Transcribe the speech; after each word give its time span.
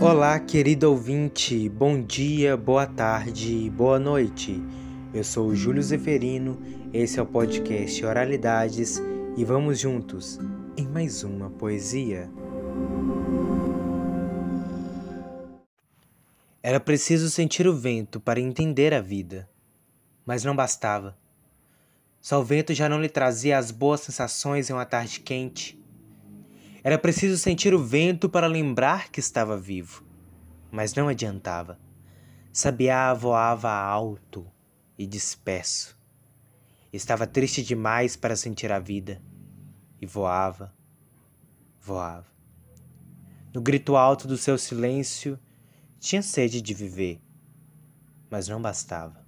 Olá, 0.00 0.40
querido 0.40 0.90
ouvinte, 0.90 1.68
bom 1.68 2.02
dia, 2.02 2.56
boa 2.56 2.86
tarde, 2.86 3.70
boa 3.70 3.98
noite. 3.98 4.60
Eu 5.12 5.22
sou 5.22 5.54
Júlio 5.54 5.82
Zeferino, 5.82 6.60
esse 6.92 7.20
é 7.20 7.22
o 7.22 7.26
podcast 7.26 8.04
Oralidades 8.04 9.00
e 9.36 9.44
vamos 9.44 9.78
juntos 9.78 10.40
em 10.76 10.88
mais 10.88 11.22
uma 11.22 11.50
poesia. 11.50 12.28
Era 16.62 16.80
preciso 16.80 17.28
sentir 17.30 17.68
o 17.68 17.76
vento 17.76 18.18
para 18.18 18.40
entender 18.40 18.94
a 18.94 19.00
vida, 19.00 19.48
mas 20.24 20.42
não 20.42 20.56
bastava. 20.56 21.16
Só 22.20 22.40
o 22.40 22.44
vento 22.44 22.72
já 22.72 22.88
não 22.88 23.00
lhe 23.00 23.08
trazia 23.08 23.58
as 23.58 23.70
boas 23.70 24.00
sensações 24.00 24.70
em 24.70 24.72
uma 24.72 24.86
tarde 24.86 25.20
quente 25.20 25.81
era 26.84 26.98
preciso 26.98 27.38
sentir 27.38 27.72
o 27.74 27.78
vento 27.78 28.28
para 28.28 28.48
lembrar 28.48 29.08
que 29.10 29.20
estava 29.20 29.56
vivo, 29.56 30.04
mas 30.70 30.94
não 30.94 31.06
adiantava. 31.06 31.78
Sabiá 32.52 33.14
voava 33.14 33.70
alto 33.70 34.44
e 34.98 35.06
disperso. 35.06 35.96
Estava 36.92 37.26
triste 37.26 37.62
demais 37.62 38.16
para 38.16 38.34
sentir 38.34 38.72
a 38.72 38.80
vida 38.80 39.22
e 40.00 40.06
voava, 40.06 40.74
voava. 41.80 42.26
No 43.54 43.60
grito 43.60 43.96
alto 43.96 44.26
do 44.26 44.36
seu 44.36 44.58
silêncio, 44.58 45.38
tinha 46.00 46.20
sede 46.20 46.60
de 46.60 46.74
viver, 46.74 47.20
mas 48.28 48.48
não 48.48 48.60
bastava. 48.60 49.24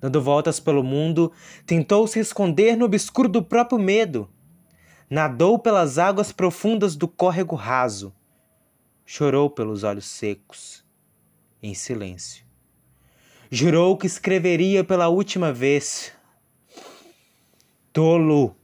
Dando 0.00 0.20
voltas 0.20 0.58
pelo 0.58 0.82
mundo, 0.82 1.32
tentou 1.64 2.06
se 2.06 2.18
esconder 2.18 2.76
no 2.76 2.84
obscuro 2.84 3.28
do 3.28 3.42
próprio 3.42 3.78
medo 3.78 4.28
nadou 5.08 5.58
pelas 5.58 5.98
águas 5.98 6.32
profundas 6.32 6.94
do 6.94 7.08
córrego 7.08 7.56
raso, 7.56 8.14
chorou 9.06 9.48
pelos 9.48 9.84
olhos 9.84 10.06
secos, 10.06 10.84
em 11.62 11.74
silêncio. 11.74 12.44
Jurou 13.50 13.96
que 13.96 14.06
escreveria 14.06 14.84
pela 14.84 15.08
última 15.08 15.52
vez. 15.52 16.12
Tolo! 17.92 18.54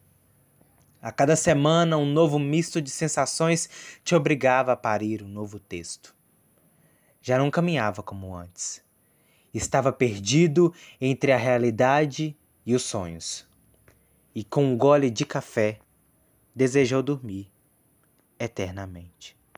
A 1.00 1.10
cada 1.10 1.36
semana, 1.36 1.96
um 1.96 2.06
novo 2.06 2.38
misto 2.38 2.80
de 2.80 2.90
sensações 2.90 3.68
te 4.02 4.14
obrigava 4.14 4.72
a 4.72 4.76
parir 4.76 5.22
um 5.22 5.28
novo 5.28 5.58
texto. 5.58 6.14
Já 7.22 7.38
não 7.38 7.50
caminhava 7.50 8.02
como 8.02 8.34
antes. 8.34 8.82
Estava 9.52 9.92
perdido 9.92 10.72
entre 11.00 11.32
a 11.32 11.36
realidade 11.36 12.36
e 12.66 12.74
os 12.74 12.82
sonhos. 12.82 13.46
E 14.34 14.44
com 14.44 14.64
um 14.64 14.76
gole 14.76 15.10
de 15.10 15.24
café, 15.24 15.78
desejou 16.54 17.02
dormir 17.02 17.50
eternamente. 18.38 19.36